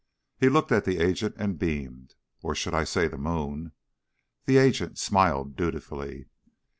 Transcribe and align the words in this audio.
He 0.35 0.49
looked 0.49 0.71
at 0.71 0.83
the 0.83 0.97
agent 0.97 1.35
and 1.37 1.59
beamed. 1.59 2.15
"Or 2.41 2.55
should 2.55 2.73
I 2.73 2.85
say 2.85 3.07
the 3.07 3.19
moon?" 3.19 3.73
The 4.45 4.57
agent 4.57 4.97
smiled 4.97 5.55
dutifully. 5.55 6.25